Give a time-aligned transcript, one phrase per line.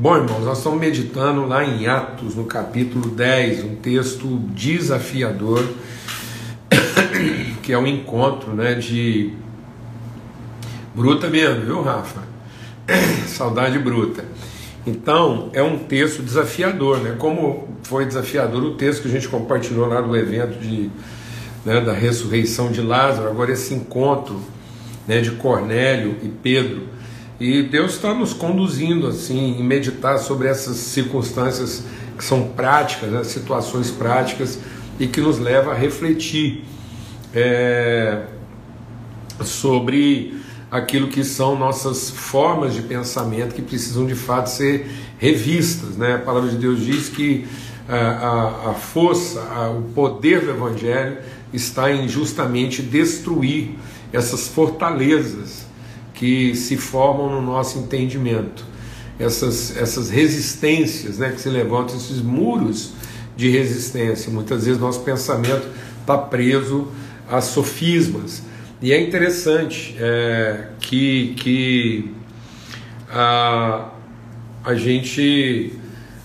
[0.00, 5.68] Bom, irmãos, nós estamos meditando lá em Atos, no capítulo 10, um texto desafiador,
[7.64, 9.32] que é um encontro né, de.
[10.94, 12.22] Bruta mesmo, viu, Rafa?
[13.26, 14.24] Saudade bruta.
[14.86, 17.16] Então, é um texto desafiador, né?
[17.18, 20.92] Como foi desafiador o texto que a gente compartilhou lá do evento de,
[21.66, 24.40] né, da ressurreição de Lázaro, agora esse encontro
[25.08, 26.97] né, de Cornélio e Pedro.
[27.40, 31.84] E Deus está nos conduzindo assim em meditar sobre essas circunstâncias
[32.16, 34.58] que são práticas, né, situações práticas
[34.98, 36.64] e que nos leva a refletir
[37.32, 38.24] é,
[39.44, 40.36] sobre
[40.68, 45.96] aquilo que são nossas formas de pensamento que precisam de fato ser revistas.
[45.96, 46.16] Né?
[46.16, 47.46] A palavra de Deus diz que
[47.88, 51.18] a, a, a força, a, o poder do Evangelho
[51.52, 53.76] está em justamente destruir
[54.12, 55.67] essas fortalezas
[56.18, 58.64] que se formam no nosso entendimento,
[59.20, 62.92] essas, essas resistências né, que se levantam, esses muros
[63.36, 64.28] de resistência.
[64.32, 65.68] Muitas vezes nosso pensamento
[66.00, 66.88] está preso
[67.30, 68.42] a sofismas.
[68.82, 72.10] E é interessante é, que, que
[73.08, 73.90] a,
[74.64, 75.72] a, gente,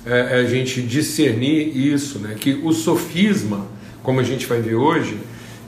[0.08, 3.68] é, a gente discernir isso, né, que o sofisma,
[4.02, 5.20] como a gente vai ver hoje,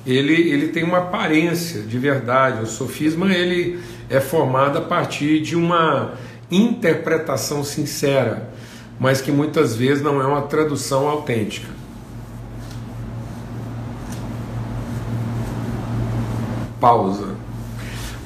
[0.05, 2.63] ele, ele tem uma aparência de verdade.
[2.63, 6.13] O sofisma ele é formado a partir de uma
[6.51, 8.49] interpretação sincera,
[8.99, 11.67] mas que muitas vezes não é uma tradução autêntica.
[16.79, 17.35] Pausa.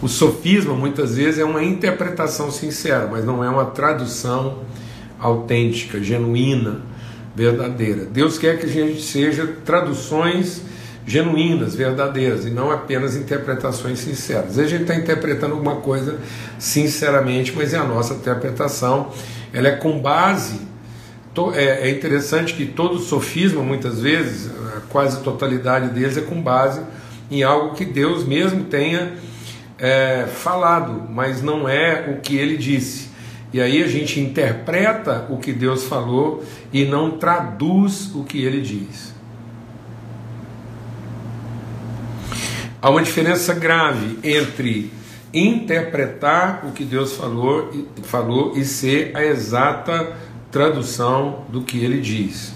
[0.02, 4.60] O sofisma muitas vezes é uma interpretação sincera, mas não é uma tradução
[5.20, 6.82] autêntica, genuína,
[7.36, 8.06] verdadeira.
[8.06, 10.62] Deus quer que a gente seja traduções
[11.10, 14.52] genuínas, verdadeiras, e não apenas interpretações sinceras.
[14.52, 16.20] Às vezes a gente está interpretando alguma coisa
[16.60, 19.12] sinceramente, mas é a nossa interpretação,
[19.52, 20.70] ela é com base.
[21.56, 26.82] É, é interessante que todo sofisma, muitas vezes, a quase totalidade deles é com base
[27.32, 29.14] em algo que Deus mesmo tenha
[29.78, 33.10] é, falado, mas não é o que ele disse.
[33.52, 38.62] E aí a gente interpreta o que Deus falou e não traduz o que ele
[38.62, 39.09] diz.
[42.82, 44.92] Há uma diferença grave entre
[45.34, 47.72] interpretar o que Deus falou,
[48.04, 50.16] falou e ser a exata
[50.50, 52.54] tradução do que ele diz.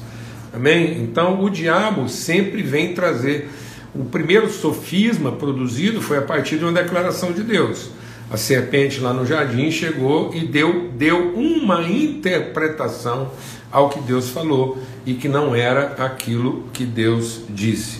[0.53, 1.01] Amém?
[1.01, 3.49] Então o diabo sempre vem trazer.
[3.93, 7.89] O primeiro sofisma produzido foi a partir de uma declaração de Deus.
[8.31, 13.29] A serpente lá no jardim chegou e deu, deu uma interpretação
[13.69, 17.99] ao que Deus falou e que não era aquilo que Deus disse.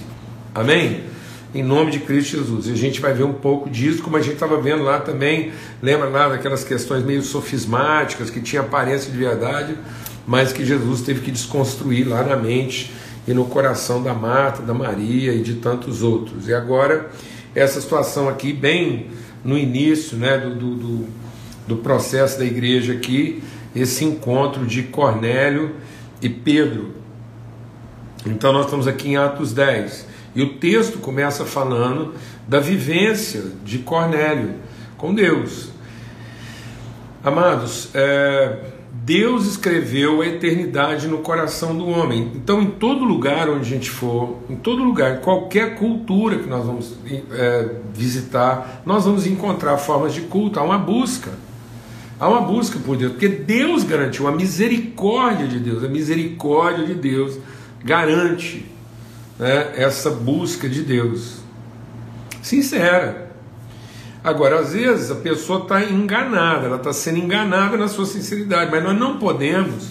[0.55, 1.12] Amém?
[1.53, 2.67] Em nome de Cristo Jesus.
[2.67, 5.51] E a gente vai ver um pouco disso, como a gente estava vendo lá também,
[5.81, 9.77] lembra lá daquelas questões meio sofismáticas, que tinha aparência de verdade,
[10.25, 12.91] mas que Jesus teve que desconstruir lá na mente
[13.27, 16.47] e no coração da Marta, da Maria e de tantos outros.
[16.47, 17.09] E agora,
[17.53, 19.07] essa situação aqui, bem
[19.43, 21.07] no início né, do, do,
[21.67, 23.43] do processo da igreja aqui,
[23.75, 25.75] esse encontro de Cornélio
[26.21, 26.93] e Pedro.
[28.25, 30.12] Então, nós estamos aqui em Atos 10.
[30.35, 32.13] E o texto começa falando
[32.47, 34.55] da vivência de Cornélio
[34.97, 35.69] com Deus.
[37.23, 38.57] Amados, é,
[38.91, 42.31] Deus escreveu a eternidade no coração do homem.
[42.35, 46.65] Então, em todo lugar onde a gente for, em todo lugar, qualquer cultura que nós
[46.65, 46.95] vamos
[47.31, 50.59] é, visitar, nós vamos encontrar formas de culto.
[50.59, 51.31] Há uma busca.
[52.19, 55.83] Há uma busca por Deus, porque Deus garantiu a misericórdia de Deus.
[55.83, 57.37] A misericórdia de Deus
[57.83, 58.65] garante
[59.43, 61.39] né, essa busca de Deus.
[62.41, 63.29] Sincera.
[64.23, 68.81] Agora, às vezes a pessoa está enganada, ela está sendo enganada na sua sinceridade, mas
[68.81, 69.89] nós não podemos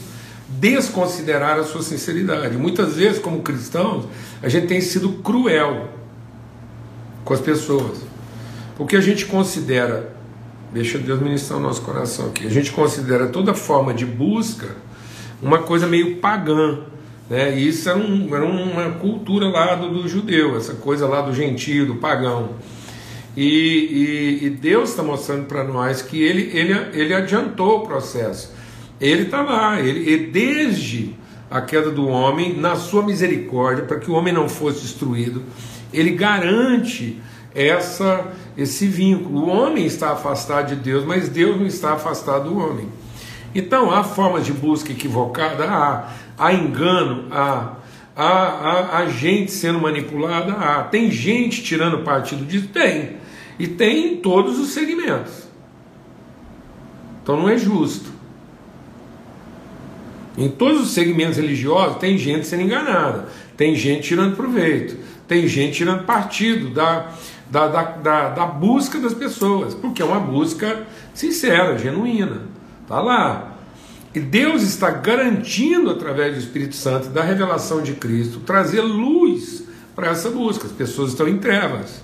[0.49, 2.57] desconsiderar a sua sinceridade.
[2.57, 4.07] Muitas vezes, como cristãos,
[4.43, 5.91] a gente tem sido cruel
[7.23, 7.99] com as pessoas,
[8.75, 10.17] porque a gente considera,
[10.73, 14.69] deixa Deus ministrar o nosso coração aqui, a gente considera toda forma de busca
[15.43, 16.79] uma coisa meio pagã.
[17.33, 17.59] Né?
[17.59, 21.35] E isso era, um, era uma cultura lá do, do, judeu, essa coisa lá do
[21.35, 22.51] gentio, do pagão.
[23.35, 28.53] E, e, e Deus está mostrando para nós que ele, ele, ele adiantou o processo.
[29.01, 31.15] Ele está lá, ele, e desde
[31.51, 35.43] a queda do homem, na sua misericórdia, para que o homem não fosse destruído,
[35.91, 37.19] ele garante
[37.55, 39.47] essa esse vínculo.
[39.47, 42.89] O homem está afastado de Deus, mas Deus não está afastado do homem.
[43.55, 46.09] Então há formas de busca equivocada, há,
[46.39, 47.75] há engano, há,
[48.17, 50.85] há, há, há gente sendo manipulada, há.
[50.85, 52.69] Tem gente tirando partido disso?
[52.69, 53.17] Tem.
[53.59, 55.49] E tem em todos os segmentos.
[57.23, 58.11] Então não é justo.
[60.37, 64.97] Em todos os segmentos religiosos tem gente sendo enganada, tem gente tirando proveito,
[65.29, 67.11] tem gente tirando partido da,
[67.51, 72.52] da, da, da, da busca das pessoas, porque é uma busca sincera, genuína.
[72.83, 73.53] Está lá.
[74.15, 79.65] E Deus está garantindo, através do Espírito Santo, da revelação de Cristo, trazer luz
[79.95, 80.67] para essa busca.
[80.67, 82.03] As pessoas estão em trevas.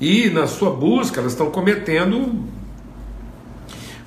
[0.00, 2.44] E na sua busca, elas estão cometendo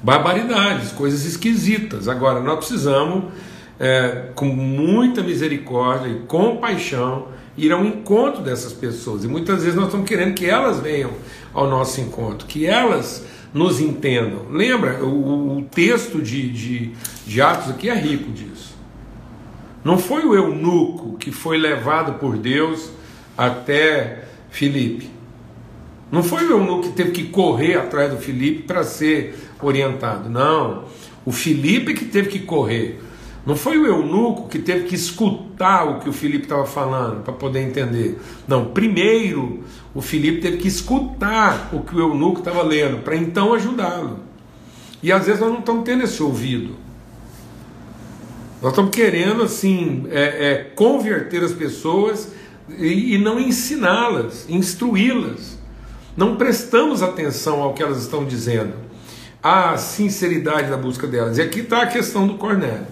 [0.01, 2.07] barbaridades, coisas esquisitas.
[2.07, 3.25] Agora, nós precisamos,
[3.79, 9.23] é, com muita misericórdia e compaixão, ir ao encontro dessas pessoas.
[9.25, 11.11] E muitas vezes nós estamos querendo que elas venham
[11.53, 14.45] ao nosso encontro, que elas nos entendam.
[14.51, 16.91] Lembra, o, o texto de, de,
[17.25, 18.77] de Atos aqui é rico disso.
[19.83, 22.91] Não foi o eunuco que foi levado por Deus
[23.37, 25.09] até Filipe.
[26.11, 30.29] Não foi o eunuco que teve que correr atrás do Filipe para ser orientado.
[30.29, 30.85] Não.
[31.25, 32.99] O Filipe que teve que correr.
[33.45, 37.33] Não foi o eunuco que teve que escutar o que o Filipe estava falando para
[37.33, 38.19] poder entender.
[38.47, 39.63] Não, primeiro
[39.94, 44.19] o Filipe teve que escutar o que o eunuco estava lendo para então ajudá-lo.
[45.01, 46.75] E às vezes nós não estamos tendo esse ouvido.
[48.62, 52.30] Nós estamos querendo assim é, é, converter as pessoas
[52.77, 55.57] e, e não ensiná-las, instruí-las.
[56.15, 58.74] Não prestamos atenção ao que elas estão dizendo,
[59.42, 61.38] à sinceridade da busca delas.
[61.38, 62.85] E aqui está a questão do Cornélio.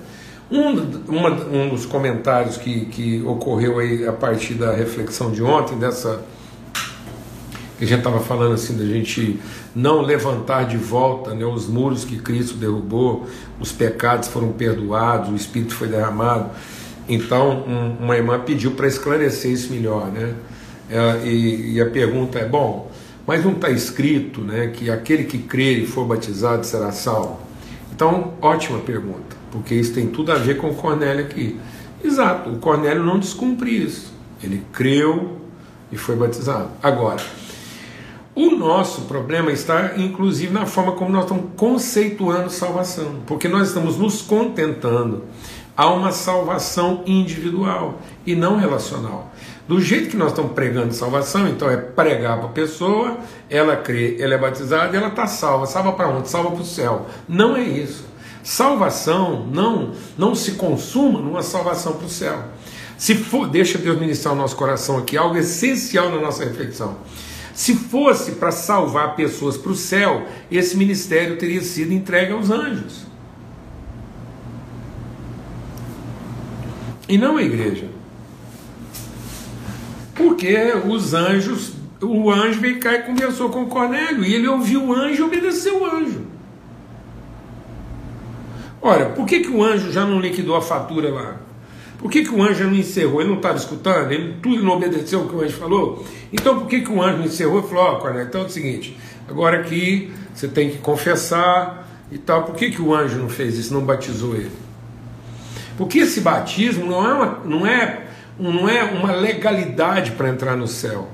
[0.50, 0.72] Um,
[1.10, 6.24] uma, um dos comentários que, que ocorreu aí a partir da reflexão de ontem, dessa
[7.78, 9.40] que a gente estava falando assim da gente
[9.76, 13.28] não levantar de volta né, os muros que Cristo derrubou,
[13.60, 16.50] os pecados foram perdoados, o Espírito foi derramado.
[17.08, 20.34] Então, um, uma irmã pediu para esclarecer isso melhor, né?
[20.90, 22.92] É, e, e, a pergunta é: bom,
[23.26, 27.40] mas não está escrito, né, que aquele que crer e for batizado será salvo?
[27.94, 31.60] Então, ótima pergunta, porque isso tem tudo a ver com o Cornélio aqui.
[32.04, 34.14] Exato, o Cornélio não descumpre isso.
[34.42, 35.38] Ele creu
[35.92, 36.70] e foi batizado.
[36.82, 37.22] Agora,
[38.38, 43.98] o nosso problema está, inclusive, na forma como nós estamos conceituando salvação, porque nós estamos
[43.98, 45.24] nos contentando
[45.76, 49.34] a uma salvação individual e não relacional.
[49.68, 53.18] Do jeito que nós estamos pregando salvação, então é pregar para a pessoa,
[53.50, 55.66] ela crê, ela é batizada, ela está salva.
[55.66, 56.30] Salva para onde?
[56.30, 57.08] Salva para o céu.
[57.28, 58.06] Não é isso.
[58.44, 62.38] Salvação não não se consuma numa salvação para o céu.
[63.00, 66.98] Se for, deixa Deus ministrar o nosso coração aqui, algo essencial na nossa reflexão.
[67.58, 73.08] Se fosse para salvar pessoas para o céu, esse ministério teria sido entregue aos anjos.
[77.10, 77.90] E não a igreja.
[80.14, 80.56] Porque
[80.88, 85.24] os anjos, o anjo veio cá e conversou com Cornélio, e ele ouviu o anjo
[85.24, 86.28] e obedeceu o anjo.
[88.80, 91.47] Ora, por que, que o anjo já não liquidou a fatura lá?
[91.98, 93.22] Por que, que o anjo não encerrou?
[93.22, 94.12] Ele não estava escutando?
[94.12, 96.06] Ele tudo não obedeceu o que o anjo falou?
[96.32, 98.50] Então por que, que o anjo não encerrou e falou, ó, oh, então é o
[98.50, 98.96] seguinte,
[99.28, 102.44] agora aqui você tem que confessar e tal.
[102.44, 104.52] Por que, que o anjo não fez isso, não batizou ele?
[105.78, 108.08] Porque esse batismo não é uma, não é,
[108.40, 111.10] não é uma legalidade para entrar no céu.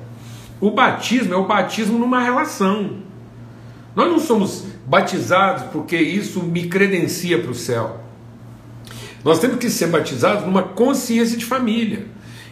[0.59, 2.97] O batismo é o batismo numa relação.
[3.95, 8.02] Nós não somos batizados porque isso me credencia para o céu.
[9.23, 12.05] Nós temos que ser batizados numa consciência de família.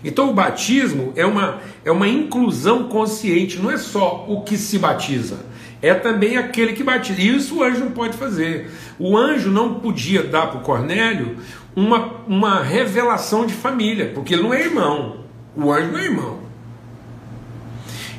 [0.04, 4.80] Então o batismo é uma, é uma inclusão consciente, não é só o que se
[4.80, 5.46] batiza,
[5.82, 7.22] é também aquele que batiza.
[7.22, 8.72] E isso o anjo não pode fazer.
[8.98, 11.38] O anjo não podia dar para o Cornélio
[11.76, 15.18] uma, uma revelação de família, porque ele não é irmão.
[15.56, 16.40] O anjo não é irmão.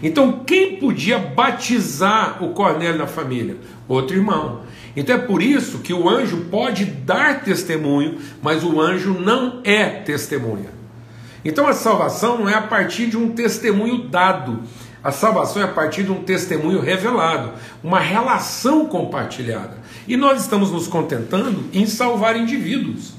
[0.02, 3.56] Então quem podia batizar o Cornélio na família?
[3.88, 4.62] Outro irmão.
[4.94, 9.86] Então é por isso que o anjo pode dar testemunho, mas o anjo não é
[9.86, 10.70] testemunha.
[11.44, 14.62] Então a salvação não é a partir de um testemunho dado,
[15.02, 19.76] a salvação é a partir de um testemunho revelado, uma relação compartilhada.
[20.06, 23.14] E nós estamos nos contentando em salvar indivíduos.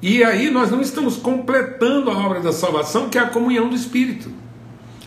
[0.00, 3.76] E aí nós não estamos completando a obra da salvação, que é a comunhão do
[3.76, 4.41] Espírito.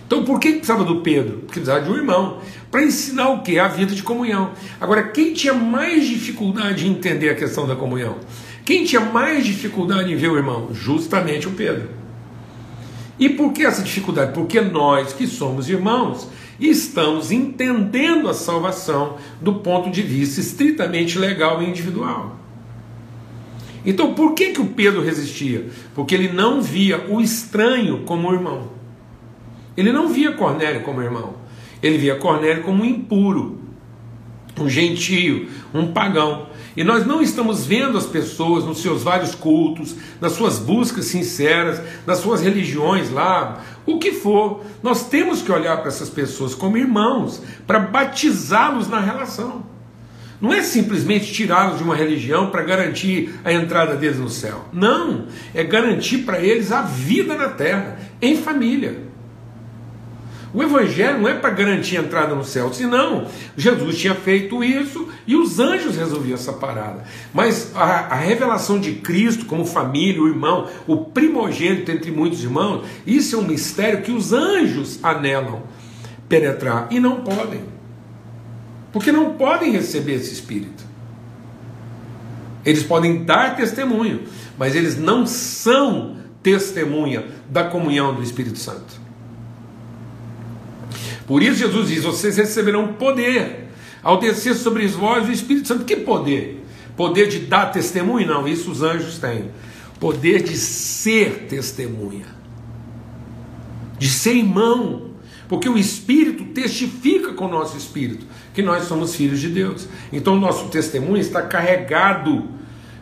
[0.05, 1.39] Então por que precisava do Pedro?
[1.39, 2.39] Porque precisava de um irmão.
[2.69, 3.57] Para ensinar o que?
[3.57, 4.51] A vida de comunhão.
[4.79, 8.17] Agora, quem tinha mais dificuldade em entender a questão da comunhão?
[8.63, 10.69] Quem tinha mais dificuldade em ver o irmão?
[10.73, 11.89] Justamente o Pedro.
[13.17, 14.33] E por que essa dificuldade?
[14.33, 16.27] Porque nós que somos irmãos
[16.59, 22.37] estamos entendendo a salvação do ponto de vista estritamente legal e individual.
[23.85, 25.67] Então, por que, que o Pedro resistia?
[25.93, 28.74] Porque ele não via o estranho como irmão.
[29.77, 31.35] Ele não via Cornélio como irmão.
[31.81, 33.59] Ele via Cornélio como impuro.
[34.57, 36.47] um gentio, um pagão.
[36.77, 41.81] E nós não estamos vendo as pessoas nos seus vários cultos, nas suas buscas sinceras,
[42.05, 44.63] nas suas religiões lá, o que for.
[44.83, 49.63] Nós temos que olhar para essas pessoas como irmãos, para batizá-los na relação.
[50.41, 54.65] Não é simplesmente tirá-los de uma religião para garantir a entrada deles no céu.
[54.73, 58.99] Não, é garantir para eles a vida na terra, em família.
[60.55, 65.09] O Evangelho não é para garantir a entrada no céu, senão Jesus tinha feito isso
[65.27, 67.03] e os anjos resolviam essa parada.
[67.33, 72.85] Mas a, a revelação de Cristo como família, o irmão, o primogênito entre muitos irmãos,
[73.05, 75.63] isso é um mistério que os anjos anelam
[76.29, 77.59] penetrar e não podem,
[78.93, 80.85] porque não podem receber esse Espírito.
[82.63, 84.21] Eles podem dar testemunho,
[84.57, 89.04] mas eles não são testemunha da comunhão do Espírito Santo.
[91.27, 93.69] Por isso Jesus diz: vocês receberão poder
[94.03, 95.83] ao descer sobre vós o Espírito Santo.
[95.83, 96.63] Que poder?
[96.95, 98.27] Poder de dar testemunho?
[98.27, 99.49] Não, isso os anjos têm.
[99.99, 102.25] Poder de ser testemunha,
[103.97, 105.11] de ser irmão,
[105.47, 109.87] porque o Espírito testifica com o nosso Espírito que nós somos filhos de Deus.
[110.11, 112.47] Então o nosso testemunho está carregado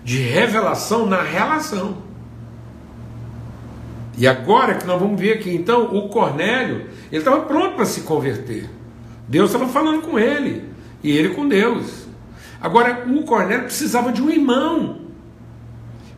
[0.03, 2.12] de revelação na relação.
[4.17, 8.01] E agora que nós vamos ver aqui, então, o Cornélio, ele estava pronto para se
[8.01, 8.69] converter.
[9.27, 10.63] Deus estava falando com ele,
[11.03, 12.07] e ele com Deus.
[12.61, 15.01] Agora, o Cornélio precisava de um irmão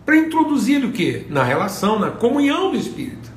[0.06, 1.25] para introduzir o quê?
[1.30, 3.32] Na relação, na comunhão do Espírito.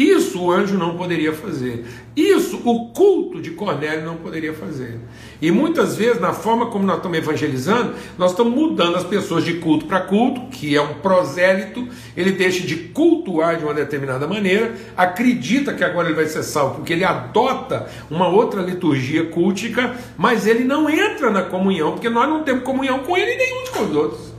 [0.00, 1.84] Isso o anjo não poderia fazer.
[2.16, 4.98] Isso o culto de Cornélio não poderia fazer.
[5.42, 9.58] E muitas vezes, na forma como nós estamos evangelizando, nós estamos mudando as pessoas de
[9.58, 14.74] culto para culto, que é um prosélito, ele deixa de cultuar de uma determinada maneira,
[14.96, 20.46] acredita que agora ele vai ser salvo, porque ele adota uma outra liturgia cultica, mas
[20.46, 23.84] ele não entra na comunhão, porque nós não temos comunhão com ele nem uns com
[23.84, 24.29] os outros.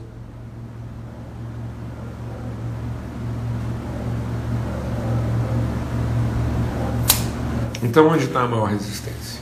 [7.82, 9.40] Então, onde está a maior resistência?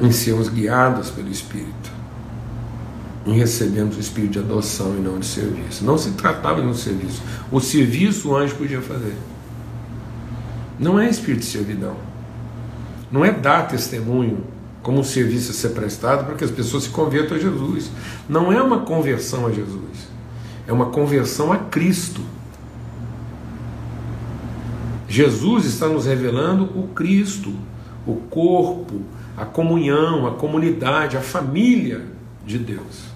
[0.00, 1.90] Em sermos guiados pelo Espírito,
[3.24, 5.84] em recebermos o Espírito de adoção e não de serviço.
[5.84, 7.22] Não se tratava de um serviço.
[7.50, 9.16] O serviço o anjo podia fazer.
[10.78, 11.96] Não é espírito de servidão.
[13.10, 14.44] Não é dar testemunho
[14.82, 17.90] como um serviço a ser prestado para que as pessoas se convertam a Jesus.
[18.28, 20.08] Não é uma conversão a Jesus.
[20.66, 22.20] É uma conversão a Cristo.
[25.12, 27.52] Jesus está nos revelando o Cristo,
[28.06, 29.02] o corpo,
[29.36, 32.00] a comunhão, a comunidade, a família
[32.46, 33.12] de Deus.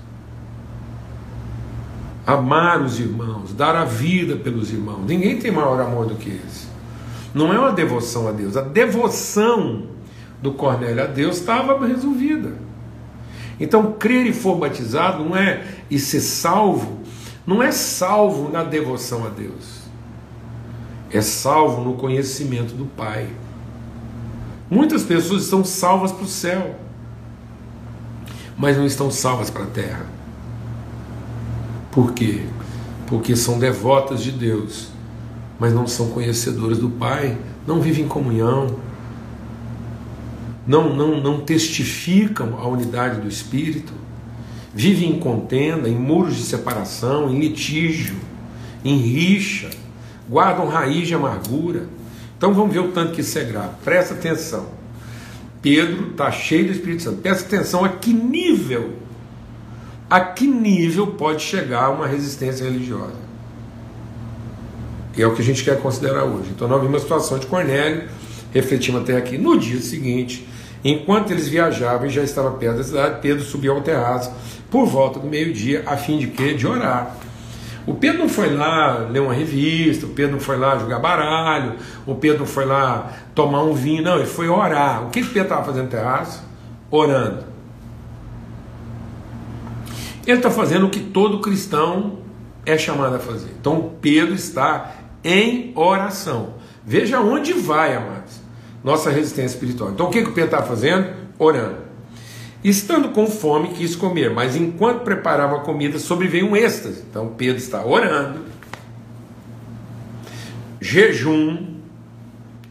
[2.26, 5.06] Amar os irmãos, dar a vida pelos irmãos.
[5.06, 6.66] Ninguém tem maior amor do que esse.
[7.32, 8.58] Não é uma devoção a Deus.
[8.58, 9.84] A devoção
[10.42, 12.52] do Cornélio a Deus estava resolvida.
[13.58, 17.00] Então, crer e for batizado não é e ser salvo,
[17.46, 19.75] não é salvo na devoção a Deus
[21.16, 23.28] é salvo no conhecimento do Pai.
[24.70, 26.74] Muitas pessoas estão salvas para o céu,
[28.56, 30.06] mas não estão salvas para a terra.
[31.90, 32.42] Por quê?
[33.06, 34.88] Porque são devotas de Deus,
[35.58, 38.76] mas não são conhecedoras do Pai, não vivem em comunhão,
[40.66, 43.92] não, não, não testificam a unidade do Espírito,
[44.74, 48.16] vivem em contenda, em muros de separação, em litígio,
[48.84, 49.70] em rixa
[50.28, 51.84] guardam raiz de amargura.
[52.36, 53.70] Então vamos ver o tanto que isso é grave.
[53.84, 54.66] Presta atenção.
[55.62, 57.22] Pedro está cheio do Espírito Santo.
[57.22, 58.92] Presta atenção a que nível,
[60.08, 63.26] a que nível pode chegar uma resistência religiosa.
[65.16, 66.50] E é o que a gente quer considerar hoje.
[66.54, 68.08] Então nós vimos uma situação de Cornélio,
[68.52, 69.38] refletimos até aqui.
[69.38, 70.46] No dia seguinte,
[70.84, 74.30] enquanto eles viajavam e já estava perto da cidade, Pedro subiu ao terraço
[74.70, 76.52] por volta do meio-dia, a fim de quê?
[76.52, 77.16] De orar.
[77.86, 81.74] O Pedro não foi lá ler uma revista, o Pedro não foi lá jogar baralho,
[82.04, 85.06] o Pedro não foi lá tomar um vinho, não, ele foi orar.
[85.06, 86.42] O que o Pedro estava fazendo no terraço?
[86.90, 87.44] Orando.
[90.26, 92.18] Ele está fazendo o que todo cristão
[92.64, 93.50] é chamado a fazer.
[93.60, 96.54] Então Pedro está em oração.
[96.84, 98.40] Veja onde vai, amados,
[98.82, 99.90] nossa resistência espiritual.
[99.90, 101.08] Então o que, que o Pedro está fazendo?
[101.38, 101.85] Orando.
[102.66, 107.04] Estando com fome, quis comer, mas enquanto preparava a comida, sobreveio um êxtase.
[107.08, 108.40] Então Pedro está orando,
[110.80, 111.76] jejum,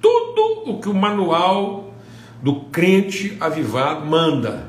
[0.02, 1.94] tudo o que o manual
[2.44, 4.68] do crente avivado manda.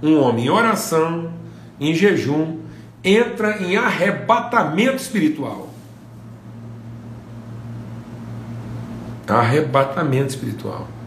[0.00, 1.32] Um homem em oração,
[1.80, 2.60] em jejum,
[3.02, 5.70] entra em arrebatamento espiritual.
[9.26, 10.99] Arrebatamento espiritual.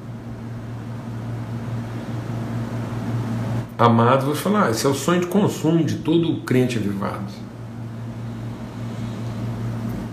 [3.83, 7.33] Amados, vou falar, esse é o sonho de consumo de todo crente avivado.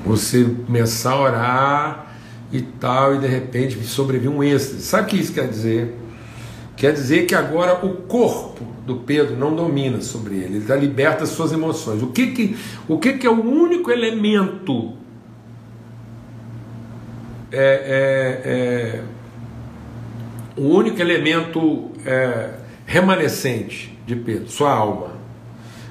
[0.05, 2.17] Você começar a orar
[2.51, 4.83] e tal, e de repente sobrevive um êxtase.
[4.83, 5.95] Sabe o que isso quer dizer?
[6.77, 11.21] Quer dizer que agora o corpo do Pedro não domina sobre ele, ele está liberto
[11.21, 12.03] das suas emoções.
[12.03, 12.57] O que, que,
[12.89, 14.95] o que, que é o único elemento
[17.53, 19.05] é, é, é,
[20.57, 22.60] o único elemento é,
[22.91, 25.13] remanescente de Pedro, sua alma.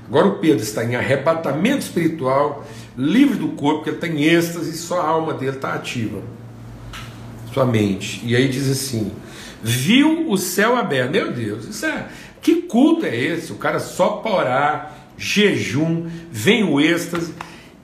[0.05, 4.71] Agora o Pedro está em arrebatamento espiritual, livre do corpo, porque ele está em êxtase,
[4.71, 6.21] e só a alma dele está ativa,
[7.53, 8.19] sua mente.
[8.25, 9.13] E aí diz assim:
[9.63, 11.11] viu o céu aberto.
[11.11, 12.09] Meu Deus, isso é,
[12.41, 13.53] que culto é esse?
[13.53, 17.33] O cara só para orar, jejum, vem o êxtase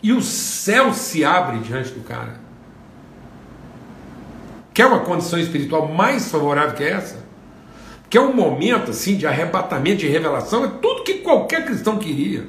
[0.04, 2.42] e o céu se abre diante do cara.
[4.74, 7.24] Quer uma condição espiritual mais favorável que essa?
[8.10, 10.66] Quer um momento assim de arrebatamento, de revelação?
[10.66, 12.46] É tudo que qualquer cristão queria.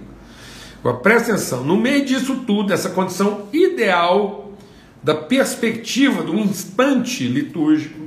[0.81, 4.53] Agora, presta atenção, no meio disso tudo, essa condição ideal
[5.03, 8.07] da perspectiva do instante litúrgico,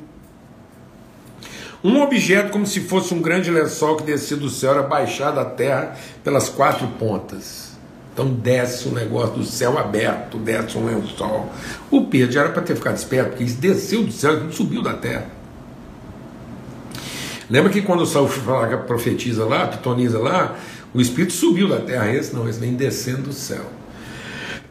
[1.84, 5.46] um objeto como se fosse um grande lençol que descia do céu era baixado à
[5.46, 7.70] terra pelas quatro pontas.
[8.13, 11.50] Então desce um negócio do céu aberto, desce um lençol.
[11.89, 14.94] O Pedro era para ter ficado esperto, porque isso desceu do céu, não subiu da
[14.94, 15.38] terra.
[17.50, 18.29] Lembra que quando o Saul
[18.86, 20.56] profetiza lá, pitoniza lá,
[20.94, 23.65] o Espírito subiu da terra, esse não, esse vem descendo do céu.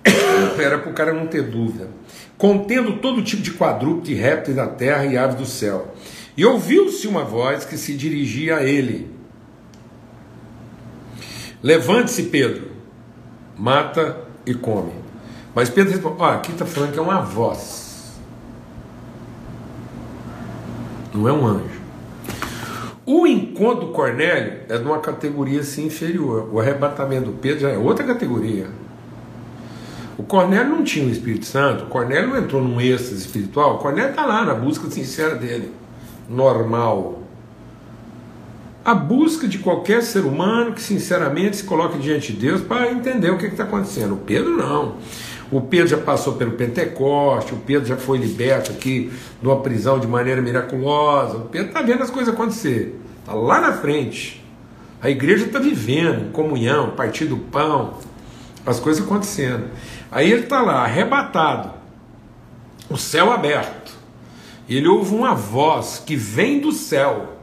[0.58, 1.88] Era para o cara não ter dúvida.
[2.36, 5.92] Contendo todo tipo de quadrúpede, répteis da terra e aves do céu.
[6.36, 9.10] E ouviu-se uma voz que se dirigia a ele:
[11.60, 12.70] Levante-se, Pedro,
[13.56, 14.92] mata e come.
[15.52, 18.16] Mas Pedro responde: ah, aqui está falando que é uma voz,
[21.12, 21.77] não é um anjo.
[23.10, 26.50] O encontro do Cornélio é de uma categoria assim inferior.
[26.52, 28.66] O arrebatamento do Pedro já é outra categoria.
[30.18, 33.78] O Cornélio não tinha o Espírito Santo, o Cornélio não entrou num êxtase espiritual, o
[33.78, 35.72] Cornélio está lá na busca sincera dele,
[36.28, 37.22] normal
[38.88, 43.30] a busca de qualquer ser humano que sinceramente se coloque diante de Deus para entender
[43.30, 44.14] o que está acontecendo.
[44.14, 44.94] O Pedro não.
[45.50, 49.98] O Pedro já passou pelo Pentecoste, o Pedro já foi liberto aqui de uma prisão
[49.98, 51.38] de maneira miraculosa.
[51.38, 53.00] O Pedro está vendo as coisas acontecer.
[53.20, 54.44] Está lá na frente.
[55.00, 57.94] A igreja está vivendo comunhão, partindo do pão,
[58.66, 59.64] as coisas acontecendo.
[60.10, 61.70] Aí ele está lá, arrebatado,
[62.90, 63.92] o céu aberto.
[64.68, 67.37] Ele ouve uma voz que vem do céu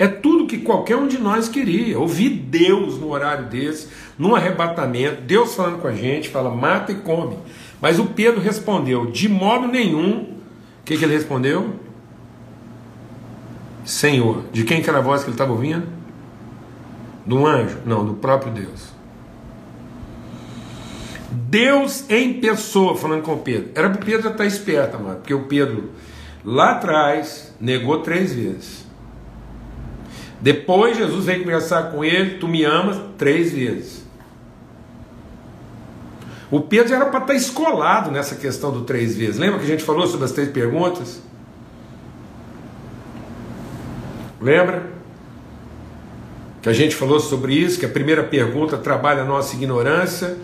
[0.00, 1.98] é tudo que qualquer um de nós queria.
[1.98, 6.94] Ouvir Deus no horário desse, num arrebatamento, Deus falando com a gente, fala, mata e
[6.94, 7.36] come.
[7.82, 10.22] Mas o Pedro respondeu, de modo nenhum.
[10.22, 11.74] O que, que ele respondeu?
[13.84, 14.44] Senhor.
[14.50, 15.86] De quem que era a voz que ele estava ouvindo?
[17.26, 17.76] Do anjo?
[17.84, 18.94] Não, do próprio Deus.
[21.30, 23.68] Deus em pessoa falando com Pedro.
[23.74, 25.90] Era para o Pedro estar esperto, amado, porque o Pedro
[26.42, 28.79] lá atrás negou três vezes.
[30.40, 34.04] Depois Jesus veio conversar com ele, tu me amas, três vezes.
[36.50, 39.38] O Pedro era para estar tá escolado nessa questão do três vezes.
[39.38, 41.22] Lembra que a gente falou sobre as três perguntas?
[44.40, 44.84] Lembra?
[46.62, 50.36] Que a gente falou sobre isso, que a primeira pergunta trabalha a nossa ignorância,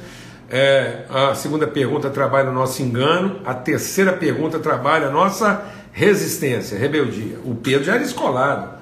[0.48, 6.78] é, a segunda pergunta trabalha o nosso engano, a terceira pergunta trabalha a nossa resistência,
[6.78, 7.38] rebeldia.
[7.44, 8.75] O Pedro já era escolado.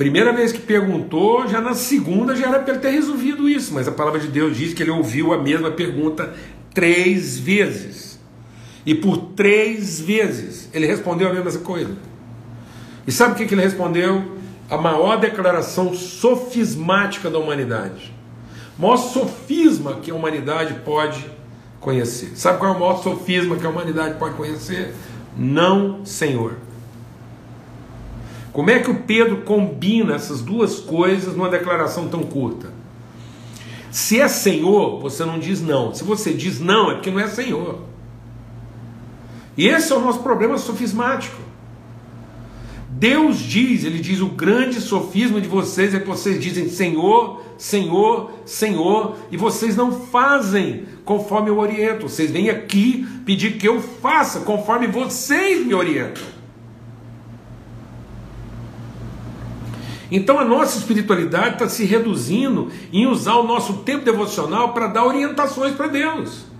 [0.00, 3.86] Primeira vez que perguntou, já na segunda já era para ele ter resolvido isso, mas
[3.86, 6.32] a palavra de Deus diz que ele ouviu a mesma pergunta
[6.72, 8.18] três vezes.
[8.86, 11.94] E por três vezes ele respondeu a mesma coisa.
[13.06, 14.38] E sabe o que, ele respondeu?
[14.70, 18.10] A maior declaração sofismática da humanidade.
[18.78, 21.22] O maior sofisma que a humanidade pode
[21.78, 22.30] conhecer.
[22.36, 24.94] Sabe qual é o maior sofisma que a humanidade pode conhecer?
[25.36, 26.56] Não, Senhor.
[28.52, 32.72] Como é que o Pedro combina essas duas coisas numa declaração tão curta?
[33.90, 35.94] Se é Senhor, você não diz não.
[35.94, 37.80] Se você diz não, é porque não é Senhor.
[39.56, 41.36] E esse é o nosso problema sofismático.
[42.88, 48.32] Deus diz, ele diz: o grande sofisma de vocês é que vocês dizem Senhor, Senhor,
[48.44, 52.08] Senhor, e vocês não fazem conforme eu oriento.
[52.08, 56.39] Vocês vêm aqui pedir que eu faça conforme vocês me orientam.
[60.10, 65.04] Então a nossa espiritualidade está se reduzindo em usar o nosso tempo devocional para dar
[65.04, 66.50] orientações para Deus.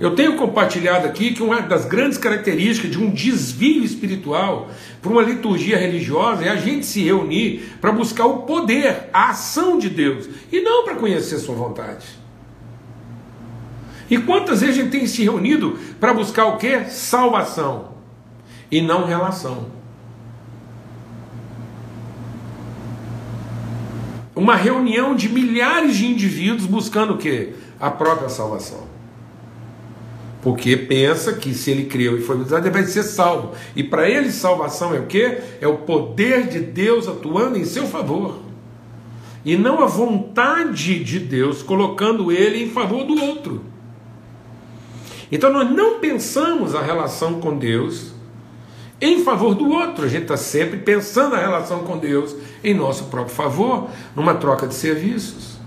[0.00, 4.68] Eu tenho compartilhado aqui que uma das grandes características de um desvio espiritual
[5.00, 9.78] para uma liturgia religiosa é a gente se reunir para buscar o poder, a ação
[9.78, 12.04] de Deus, e não para conhecer sua vontade.
[14.10, 16.86] E quantas vezes a gente tem se reunido para buscar o que?
[16.86, 17.92] Salvação
[18.72, 19.81] e não relação.
[24.42, 27.50] Uma reunião de milhares de indivíduos buscando o que?
[27.78, 28.88] A própria salvação.
[30.42, 33.52] Porque pensa que se ele criou e foi batizado, ele vai ser salvo.
[33.76, 35.38] E para ele, salvação é o que?
[35.60, 38.40] É o poder de Deus atuando em seu favor.
[39.44, 43.62] E não a vontade de Deus colocando ele em favor do outro.
[45.30, 48.12] Então nós não pensamos a relação com Deus
[49.02, 50.04] em favor do outro.
[50.04, 54.66] A gente está sempre pensando a relação com Deus em nosso próprio favor, numa troca
[54.68, 55.58] de serviços.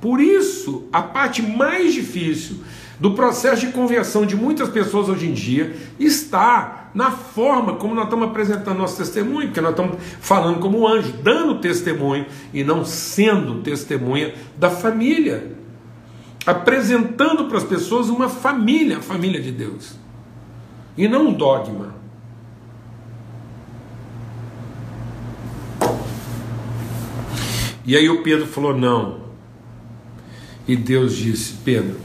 [0.00, 2.58] Por isso, a parte mais difícil
[3.00, 8.04] do processo de conversão de muitas pessoas hoje em dia está na forma como nós
[8.04, 13.60] estamos apresentando nosso testemunho, porque nós estamos falando como anjo, dando testemunho e não sendo
[13.62, 15.55] testemunha da família,
[16.46, 19.94] apresentando para as pessoas uma família, a família de Deus,
[20.96, 21.94] e não um dogma.
[27.84, 29.20] E aí o Pedro falou: não,
[30.66, 31.98] e Deus disse: Pedro,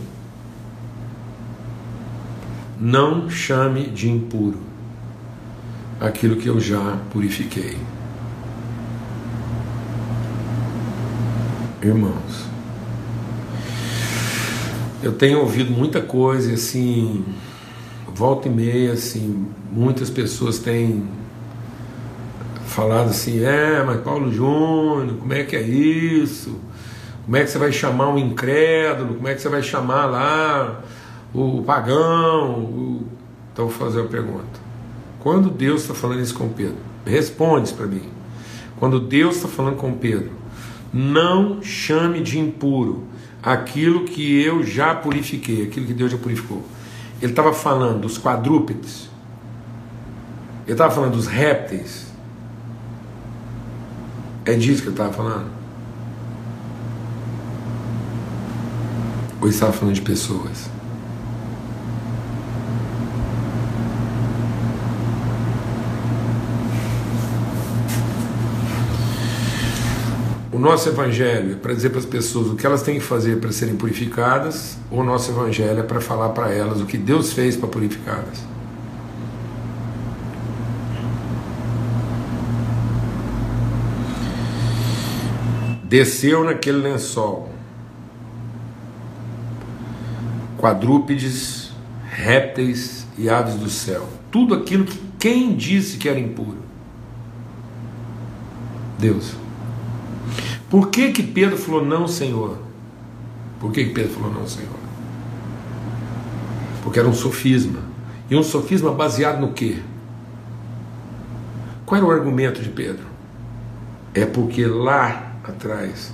[2.80, 4.60] não chame de impuro
[6.00, 7.78] aquilo que eu já purifiquei.
[11.84, 12.51] Irmãos,
[15.02, 17.26] eu tenho ouvido muita coisa assim,
[18.14, 21.08] volta e meia, assim, muitas pessoas têm
[22.66, 26.60] falado assim, é, mas Paulo Júnior, como é que é isso?
[27.26, 29.16] Como é que você vai chamar um incrédulo?
[29.16, 30.82] Como é que você vai chamar lá
[31.34, 33.02] o pagão?
[33.52, 34.60] Então vou fazer uma pergunta.
[35.20, 38.04] Quando Deus está falando isso com Pedro, responde para mim.
[38.80, 40.32] Quando Deus está falando com Pedro,
[40.94, 43.04] não chame de impuro
[43.42, 46.64] aquilo que eu já purifiquei, aquilo que Deus já purificou.
[47.22, 49.10] Ele estava falando dos quadrúpedes,
[50.66, 52.12] ele estava falando dos répteis.
[54.44, 55.52] É disso que ele estava falando.
[59.40, 60.70] Ou estava falando de pessoas?
[70.62, 73.52] Nosso evangelho é para dizer para as pessoas o que elas têm que fazer para
[73.52, 77.56] serem purificadas, ou o nosso evangelho é para falar para elas o que Deus fez
[77.58, 78.44] para purificá-las?
[85.84, 87.50] Desceu naquele lençol
[90.58, 91.72] quadrúpedes,
[92.08, 94.08] répteis e aves do céu.
[94.30, 96.60] Tudo aquilo que quem disse que era impuro?
[99.00, 99.36] Deus.
[100.70, 102.58] Por que que Pedro falou não, Senhor?
[103.60, 104.70] Por que que Pedro falou não, Senhor?
[106.84, 107.80] Porque era um sofisma.
[108.30, 109.78] E um sofisma baseado no quê?
[111.86, 113.06] Qual era o argumento de Pedro?
[114.14, 116.14] É porque lá atrás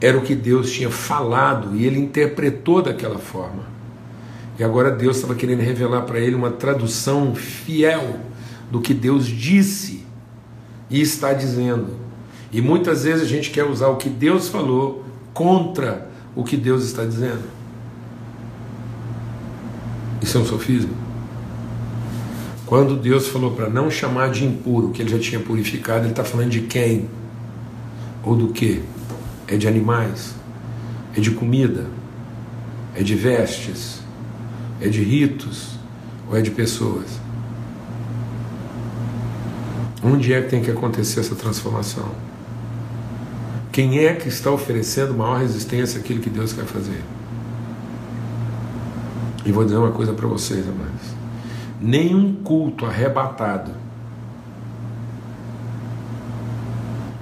[0.00, 3.64] era o que Deus tinha falado e ele interpretou daquela forma.
[4.58, 8.20] E agora Deus estava querendo revelar para ele uma tradução fiel
[8.70, 10.04] do que Deus disse
[10.90, 12.01] e está dizendo.
[12.52, 16.84] E muitas vezes a gente quer usar o que Deus falou contra o que Deus
[16.84, 17.42] está dizendo.
[20.20, 20.94] Isso é um sofismo.
[22.66, 26.24] Quando Deus falou para não chamar de impuro, que ele já tinha purificado, ele está
[26.24, 27.08] falando de quem?
[28.22, 28.82] Ou do que?
[29.46, 30.34] É de animais?
[31.16, 31.86] É de comida?
[32.94, 34.00] É de vestes?
[34.80, 35.76] É de ritos?
[36.30, 37.20] Ou é de pessoas?
[40.02, 42.31] Onde é que tem que acontecer essa transformação?
[43.72, 47.02] Quem é que está oferecendo maior resistência àquilo que Deus quer fazer?
[49.46, 51.16] E vou dizer uma coisa para vocês, amados.
[51.80, 53.72] Nenhum culto arrebatado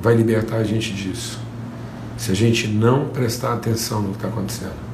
[0.00, 1.38] vai libertar a gente disso
[2.18, 4.90] se a gente não prestar atenção no que está acontecendo.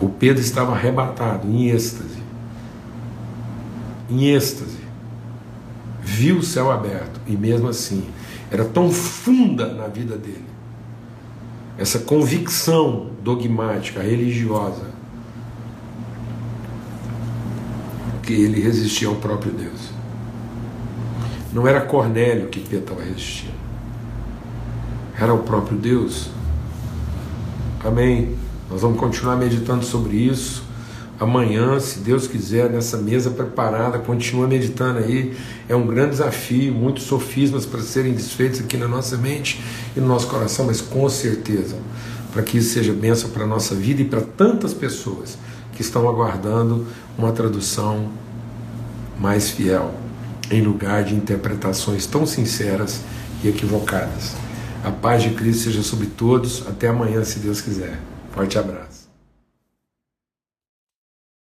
[0.00, 2.22] O Pedro estava arrebatado, em êxtase.
[4.08, 4.84] Em êxtase.
[6.00, 8.04] Viu o céu aberto e mesmo assim
[8.54, 10.44] era tão funda na vida dele
[11.76, 14.94] essa convicção dogmática, religiosa,
[18.22, 19.90] que ele resistia ao próprio Deus.
[21.52, 23.54] Não era Cornélio que Pedro estava resistindo
[25.18, 26.30] era o próprio Deus.
[27.84, 28.36] Amém.
[28.70, 30.64] Nós vamos continuar meditando sobre isso.
[31.20, 35.36] Amanhã, se Deus quiser, nessa mesa preparada, continua meditando aí.
[35.68, 39.62] É um grande desafio, muitos sofismas para serem desfeitos aqui na nossa mente
[39.96, 41.76] e no nosso coração, mas com certeza,
[42.32, 45.38] para que isso seja bênção para a nossa vida e para tantas pessoas
[45.74, 48.10] que estão aguardando uma tradução
[49.18, 49.94] mais fiel,
[50.50, 53.00] em lugar de interpretações tão sinceras
[53.42, 54.32] e equivocadas.
[54.84, 56.62] A paz de Cristo seja sobre todos.
[56.68, 57.98] Até amanhã, se Deus quiser.
[58.34, 58.93] Forte abraço.